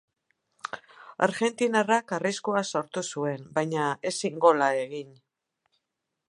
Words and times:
Argentinarrak 1.25 2.13
arriskua 2.17 2.63
sortu 2.75 3.03
zuen, 3.17 3.45
baina 3.59 3.85
ezin 4.15 4.41
gola 4.47 4.73
egin. 4.87 5.15